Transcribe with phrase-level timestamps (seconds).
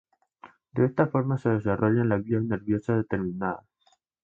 [0.73, 3.65] De esta forma se desarrollan las vías nerviosas determinadas.